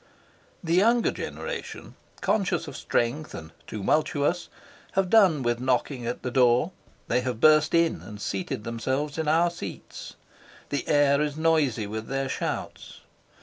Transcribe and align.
The 0.63 0.73
younger 0.73 1.11
generation, 1.11 1.93
conscious 2.21 2.67
of 2.67 2.75
strength 2.75 3.35
and 3.35 3.51
tumultuous, 3.67 4.49
have 4.93 5.11
done 5.11 5.43
with 5.43 5.59
knocking 5.59 6.07
at 6.07 6.23
the 6.23 6.31
door; 6.31 6.71
they 7.07 7.21
have 7.21 7.39
burst 7.39 7.75
in 7.75 8.01
and 8.01 8.19
seated 8.19 8.63
themselves 8.63 9.19
in 9.19 9.27
our 9.27 9.51
seats. 9.51 10.15
The 10.69 10.87
air 10.87 11.21
is 11.21 11.37
noisy 11.37 11.85
with 11.85 12.07
their 12.07 12.27
shouts. 12.29 13.01